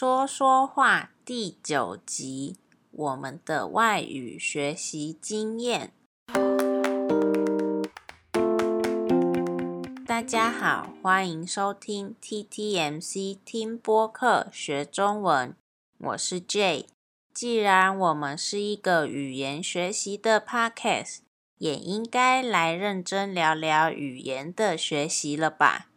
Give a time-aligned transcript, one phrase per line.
[0.00, 2.56] 说说话第九集，
[2.90, 5.92] 我们的外语学习经验。
[10.06, 15.54] 大家好，欢迎收听 TTMC 听播客学中文，
[15.98, 16.86] 我是 Jay。
[17.34, 21.18] 既然我们是一个语言学习的 Podcast，
[21.58, 25.89] 也应该来认真聊聊语言的学习了吧？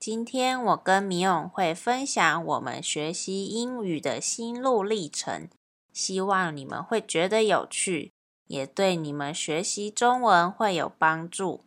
[0.00, 5.48] 今天我跟米永会分享我们学习英语的心路历程，
[5.92, 8.12] 希望你们会觉得有趣，
[8.46, 11.64] 也对你们学习中文会有帮助。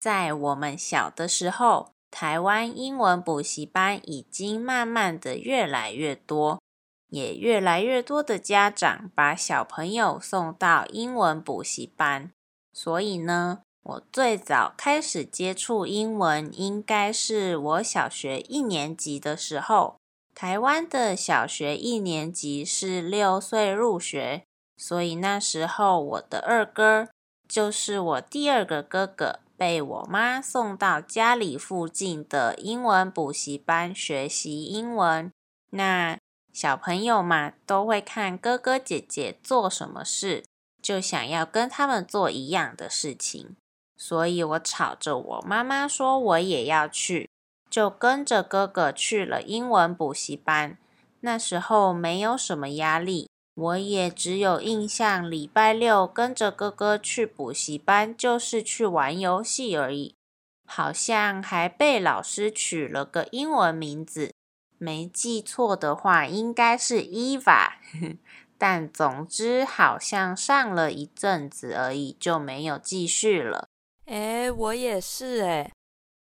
[0.00, 6.62] 在我们小的时候，台湾英文补习班已经慢慢的越来越多，
[7.08, 12.32] 也越来越多的家长把小朋友送到英文补习班，
[12.72, 19.96] 所以呢，我最早开始接触英文，应该是我小学一年级的时候。
[20.34, 24.42] 台湾的小学一年级是六岁入学，
[24.76, 27.08] 所以那时候我的二哥，
[27.48, 35.30] 就是我第二个哥哥，被我妈送到家里附近的英文补习班学习英文。
[35.70, 36.18] 那
[36.52, 40.44] 小朋友嘛，都会看哥哥姐姐做什么事，
[40.82, 43.56] 就想要跟他们做一样的事情。
[43.96, 47.28] 所以我吵着我妈妈说我也要去，
[47.70, 50.76] 就跟着哥哥去了英文补习班。
[51.20, 60.14] 那时候没有什么压力，我也只有印象，礼拜六跟着哥哥去补习班就是去玩游戏而已。
[60.68, 64.32] 好像还被老师取了个英文名字，
[64.78, 67.72] 没记错的话应该是 Eva。
[68.58, 73.68] 但总之好像上了一阵子而已，就没有继续了。
[74.06, 75.70] 诶，我也是哎。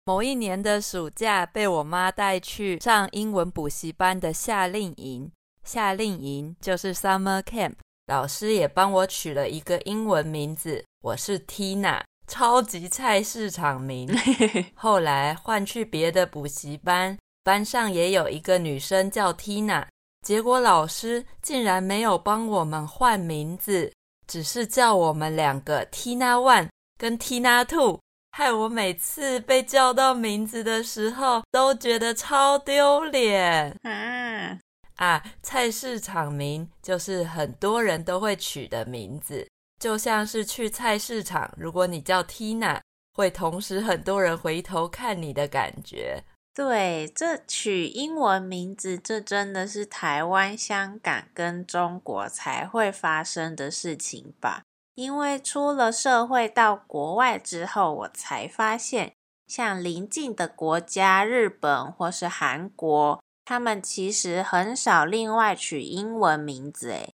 [0.06, 5.30] 某一年的暑假，被我妈带去上英文补习班的夏令营。
[5.62, 7.72] 夏令营就是 summer camp，
[8.06, 14.10] 老师也帮我取了一个英文名字，我是 Tina，超级菜市场名。
[14.76, 19.86] 后来换去别的补习班，班上也有一个女生叫 Tina，
[20.20, 23.90] 结果老师竟然没有帮我们换名字，
[24.26, 26.68] 只是叫我们两个 Tina One。
[27.04, 28.00] 跟 Tina Two，
[28.30, 34.58] 害我每次被叫到名字的时候都觉得超丢脸啊！
[34.96, 39.46] 啊，菜市场名就是很多人都会取的名字，
[39.78, 42.80] 就像是去菜市场，如果你叫 Tina，
[43.12, 46.24] 会同时很多人回头看你的感觉。
[46.54, 54.62] 对，这取英文名字，这真的是台湾、香港跟中国才会发生的事情吧？
[54.94, 59.14] 因为出了社会到国外之后，我才发现，
[59.46, 66.90] 像邻近的国家日本或是韩国，他们其实很少另外取英文名字。
[66.90, 67.12] 诶，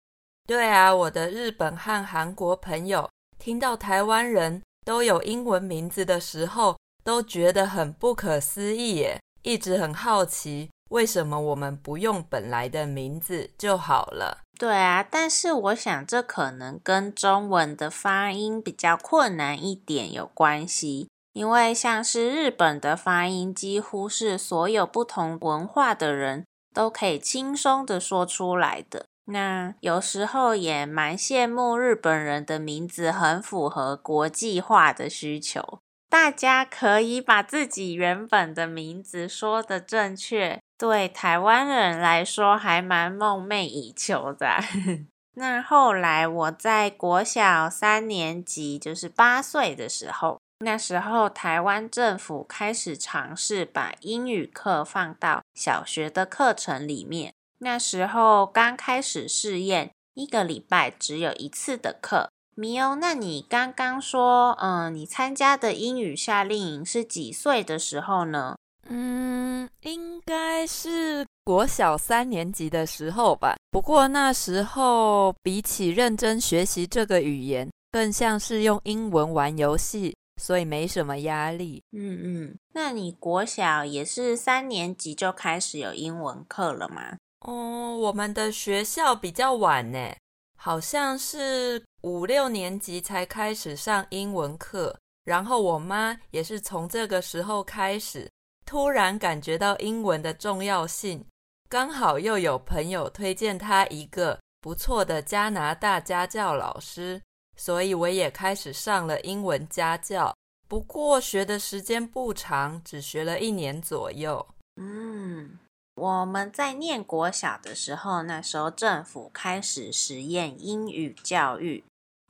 [0.46, 10.70] 对啊，我的日本和韩国朋友听到台湾人都有英文名字的时候，都觉得很不可思议耶，一直很好奇。
[10.90, 14.38] 为什么我们不用本来的名字就好了？
[14.58, 21.08] 对啊，但是我想这可能跟中文的发音比较困难一点有关系。
[21.32, 29.04] 因为像是日本的发音，几乎是所有不同文化的人都可以轻松的说出来的。
[29.26, 40.60] 那有时候也蛮羡慕日本人的名字很符合国际化的需求，大家可以把自己原本的名字说得正确。
[40.78, 44.58] 对台湾人来说，还蛮梦寐以求的。
[45.34, 57.32] 那后来我在国小三年级，就是八岁的时候，那时候台湾政府开始尝试把英语课放到小学的课程里面。
[57.58, 62.30] 那时候刚开始试验，一个礼拜只有一次的课。
[62.58, 68.56] 米欧，那你刚刚说，嗯，你参加的英语夏令营是几岁的时候呢？
[68.88, 73.56] 嗯，应该是国小三年级的时候吧。
[73.70, 81.82] 不过那时候比起认真学习这个语言，更像是用英文玩游戏，所以没什么压力。
[81.92, 87.18] 嗯嗯，那你国小也是三年级就开始有英文课了吗？
[87.40, 90.14] 哦，我们的学校比较晚呢，
[90.56, 94.98] 好像是五六年级才开始上英文课。
[95.24, 98.30] 然后我妈也是从这个时候开始。
[98.64, 101.24] 突然感觉到英文的重要性，
[101.68, 107.22] 刚好又有朋友推荐他一个不错的加拿大家教老师，
[107.56, 110.36] 所以我也开始上了英文家教。
[110.66, 114.44] 不过学的时间不长，只学了一年左右。
[114.80, 115.56] 嗯，
[115.96, 121.82] 我们在念国小的时候，那时候政府开始实验英语教育，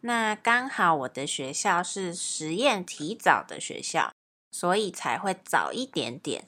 [0.02, 4.12] 那刚好我的学校是实验提早的学校，
[4.52, 6.44] 所以才会早一点点。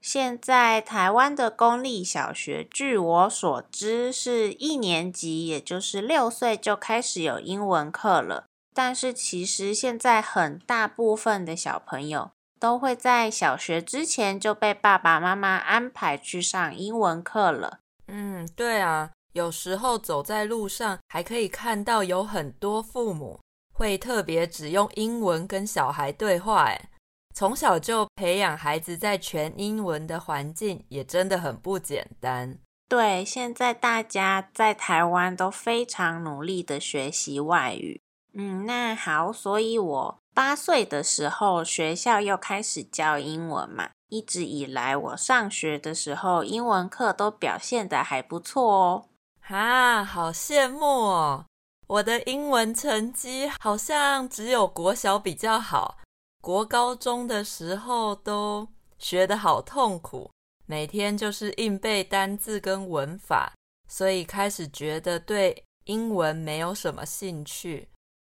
[0.00, 8.46] 现在台湾的公立小学，据我所知，是一年级，也就是六岁就开始有英文课了。
[8.74, 12.30] 但是其实现在很大部分的小朋友，
[12.62, 17.80] 都会在小学之前就被爸爸妈妈安排去上英文课了。
[18.06, 23.40] 嗯，对啊，有时候走在路上还可以看到有很多父母
[23.74, 26.90] 会特别只用英文跟小孩对话，哎，
[27.34, 32.60] 从小就培养孩子在全英文的环境也真的很不简单。
[32.88, 38.00] 对，现在大家在台湾都非常努力的学习外语。
[38.34, 40.18] 嗯，那好，所以我。
[40.34, 43.90] 八岁的时候，学校又开始教英文嘛。
[44.08, 49.04] 一直以来，我上学的时候，英文课都表现得还不错哦。
[49.48, 51.44] 啊，好羡慕哦！
[51.86, 55.98] 我的英文成绩好像只有国小比较好，
[56.40, 58.66] 国高中的时候都
[58.98, 60.30] 学得好痛苦，
[60.64, 63.52] 每天就是硬背单字跟文法，
[63.88, 67.88] 所以开始觉得对英文没有什么兴趣。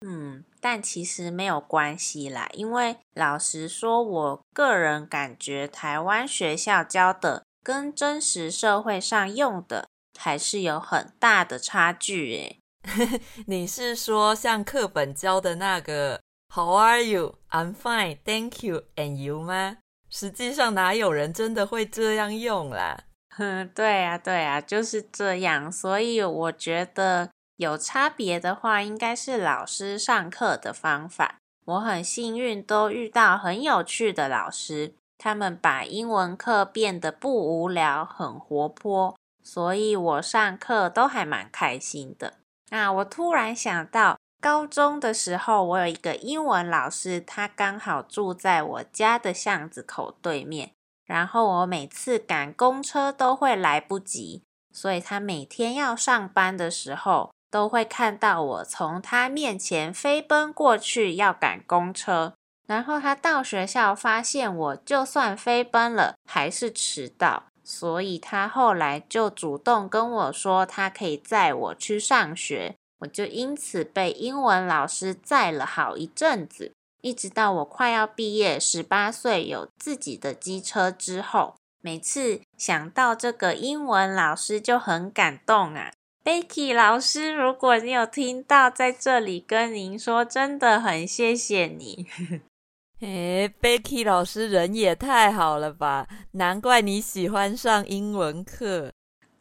[0.05, 12.59] 嗯，但其实没有关系啦，因为老实说，我个人感觉台湾学校教的跟真实社会上用的还是有很大的差距诶。
[13.47, 16.21] 你是说像课本教的那个
[16.55, 17.35] “How are you?
[17.51, 19.77] I'm fine, thank you, and you” 吗？
[20.09, 23.03] 实际上哪有人真的会这样用啦？
[23.35, 27.29] 哼， 对啊，对啊，就是这样，所以我觉得。
[27.59, 31.35] 有差别的话，应该是老师上课的方法。
[31.65, 39.13] 我很幸运，都遇到很有趣的老师，他们把英文课变得不无聊，很活泼，
[39.43, 42.35] 所以我上课都还蛮开心的。
[42.69, 50.71] 那我突然想到，高中的时候，我有一个英文老师，他刚好住在我家的巷子口对面，
[51.05, 62.33] 然后我每次赶公车都会来不及，所以他每天要上班的时候，都会看到我从他面前飞奔过去要赶公车，
[62.67, 85.91] 然后他到学校发现我就算飞奔了还是迟到，所以他后来就主动跟我说他可以载我去上学，我就因此被英文老师载了好一阵子，一直到我快要毕业，十八岁有自己的机车之后，每次想到这个英文老师就很感动啊。
[86.29, 92.05] Becky 老师，如果你有听到，在这里跟您说，真的很谢谢你。
[93.01, 96.07] 诶，Becky 老师人也太好了吧？
[96.33, 98.91] 难怪你喜欢上英文课。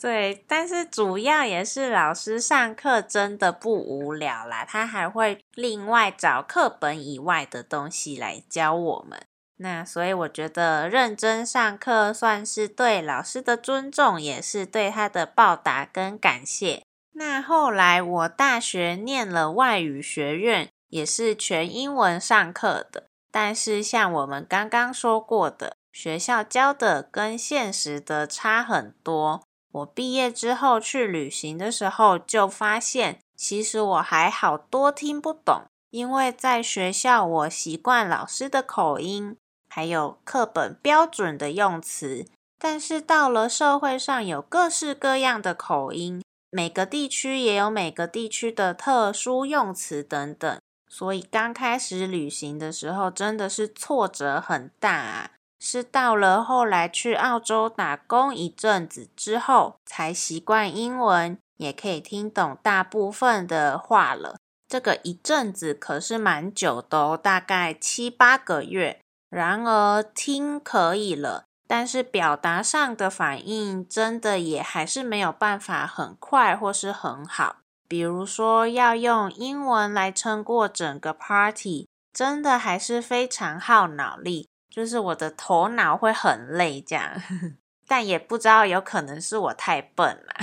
[0.01, 9.21] 对，但是主要也是老师上课真的不无聊啦，他还会另外找课本以外的东西来教我们。
[9.61, 16.83] 那所以我觉得认真上课算是对老师的尊重，也是对他的报答跟感谢。
[17.13, 23.09] 那后来我大学念了外语学院，也是全英文上课的。
[23.33, 29.43] 但是像我们刚刚说过的，学校教的跟现实的差很多。
[29.73, 39.37] 我毕业之后去旅行的时候，就发现其实我还好多听不懂，因为在学校我习惯老师的口音。
[39.69, 42.27] 还有课本标准的用词，
[42.59, 55.31] 但是到了社会上有各式各样的口音，每个地区也有每个地区的特殊用词等等，所以刚开始旅行的时候真的是挫折很大啊。
[55.61, 64.37] 是到了后来去澳洲打工一阵子之后，才习惯英文，也可以听懂大部分的话了。
[64.69, 69.01] 这个一阵子可是蛮久的哦，大概七八个月。
[69.31, 77.57] 然而听可以了，但是表达上的反应真的也还是没有办法很快或是很好。
[77.87, 87.23] 比如说要用英文来撑过整个 party，真的还是非常耗脑力，就是我的头脑会很累这样。
[87.89, 90.35] 但也不知道有可能是我太笨了，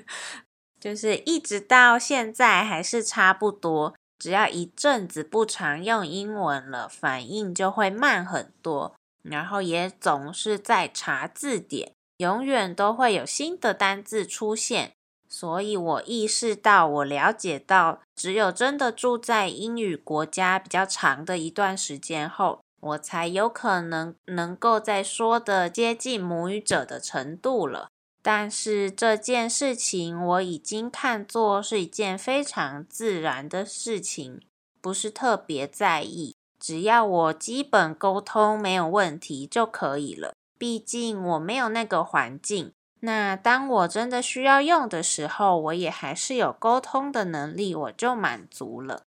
[0.80, 3.94] 就是一直到现在还是差不多。
[4.20, 14.92] 只要一阵子不常用英文了，反应就会慢很多，然后也总是在查字典，永远都会有新的单字出现。
[15.26, 27.88] 所以我意识到，我了解到，只有真的住在英语国家比较长的一段时间后，我才有可能能够再说的接近母语者的程度了。
[28.22, 34.42] 但是这件事情我已经看作是一件非常自然的事情，
[34.80, 40.34] 不是特别在意，只要我基本沟通没有问题就可以了。
[40.58, 42.72] 毕竟我没有那个环境。
[43.02, 49.04] 那当我真的需要用的时候，我也还是有沟通的能力，我就满足了。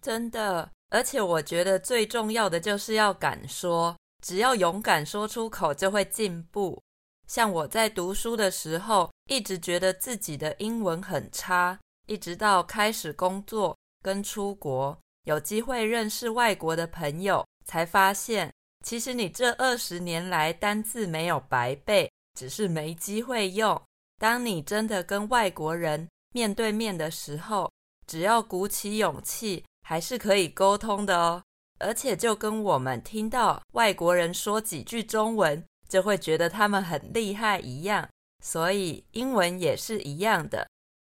[0.00, 0.70] 真的。
[0.88, 6.80] 而且我觉得最重要的就是要敢说，只要勇敢说出口，就会进步。
[7.26, 18.52] 像我在读书的时候，一直觉得自己的英文很差，一直到开始工作跟出国，有机会认识外国的朋友，才发现，
[18.84, 23.80] 其实你这二十年来单字没有白背，只是没机会用。
[24.18, 27.70] 当你真的跟外国人面对面的时候，
[28.06, 29.64] 只要鼓起勇气。
[29.88, 31.40] 还是可以沟通的哦，
[31.78, 38.08] 而且就跟我们听到外国人说几句中文，就会觉得他们很厉害一样，
[38.42, 40.68] 所以英文也是一样的。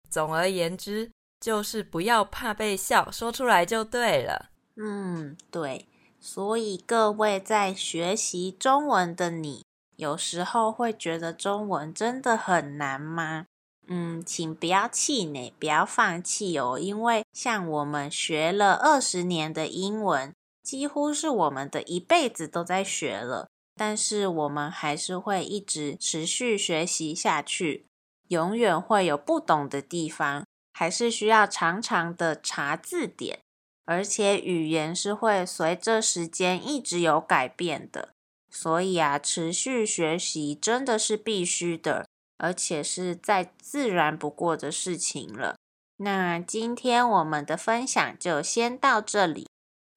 [0.10, 4.50] 总而言之，就是不要怕被笑，说出来就对了。
[4.76, 5.88] 嗯，对。
[6.20, 9.64] 所以各位在学习中文的你，
[9.96, 13.46] 有时候会觉得中文真的很难吗？
[13.88, 16.78] 嗯，请不要气馁，不要放弃哦。
[16.80, 27.86] 因为像我们学了二十年的英文，几乎是我们的一辈子都在学了，但是我们还是会一直持续学习下去，
[28.30, 33.40] 永远会有不懂的地方，还是需要常常的查字典。
[33.86, 38.10] 而且语言是会随着时间一直有改变的，
[38.50, 42.08] 所以啊，持续学习真的是必须的。
[42.40, 45.56] 而且是再自然不过的事情了。
[45.98, 49.48] 那今天我们的分享就先到这里，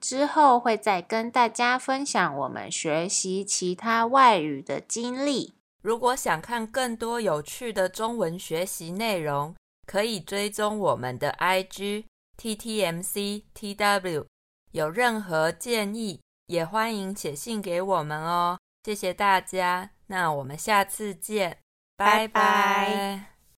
[0.00, 5.54] 之后会再跟大家分享我们学习其他外语的经历。
[5.82, 9.54] 如果想看更多有趣的中文学习内容，
[9.86, 12.04] 可以追踪我们的 IG
[12.36, 14.24] TTMCTW。
[14.72, 18.58] 有任何建议，也欢迎写信给我们哦。
[18.84, 21.58] 谢谢大家，那我们下次见。
[21.96, 23.29] 拜拜。